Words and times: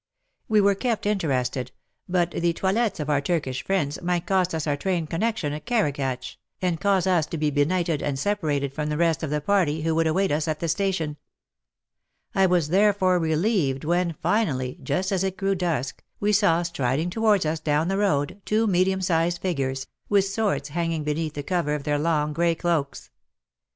We 0.47 0.61
were 0.61 0.73
kept 0.73 1.05
interested, 1.05 1.71
but 2.09 2.31
the 2.31 2.53
toilettes 2.53 2.99
of 2.99 3.07
our 3.07 3.21
Turkish 3.21 3.63
friends 3.63 4.01
might 4.01 4.25
cost 4.25 4.55
us 4.55 4.65
our 4.65 4.75
train 4.75 5.05
connection 5.05 5.53
at 5.53 5.67
Karagatch, 5.67 6.39
and 6.59 6.81
cause 6.81 7.05
us 7.05 7.27
to 7.27 7.37
be 7.37 7.51
benighted 7.51 8.01
and 8.01 8.17
separated 8.17 8.73
from 8.73 8.89
the 8.89 8.97
rest 8.97 9.21
of 9.21 9.29
the 9.29 9.41
party 9.41 9.83
who 9.83 9.93
would 9.93 10.07
await 10.07 10.31
us 10.31 10.47
at 10.47 10.59
the 10.59 10.67
station, 10.67 11.17
i 12.33 12.47
was 12.47 12.69
therefore 12.69 13.19
re 13.19 13.35
lieved 13.35 13.85
when 13.85 14.13
finally, 14.23 14.79
just 14.81 15.11
as 15.11 15.23
it 15.23 15.37
grew 15.37 15.53
dusk, 15.53 16.03
we 16.19 16.33
saw 16.33 16.63
striding 16.63 17.11
towards 17.11 17.45
us 17.45 17.59
down 17.59 17.87
the 17.87 17.95
road, 17.99 18.41
two 18.43 18.65
medium 18.65 19.01
sized 19.01 19.39
figures, 19.39 19.85
with 20.09 20.25
swords 20.25 20.69
hanging 20.69 21.03
be 21.03 21.13
neath 21.13 21.35
the 21.35 21.43
cover 21.43 21.75
of 21.75 21.83
their 21.83 21.99
long 21.99 22.33
grey 22.33 22.55
cloaks. 22.55 23.11